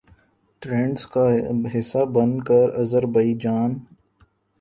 [0.61, 1.25] trends کا
[1.73, 3.71] حصہ بن کر آذربائیجان